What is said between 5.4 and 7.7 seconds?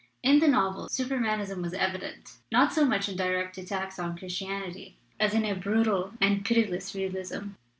a brutal and pitiless realism.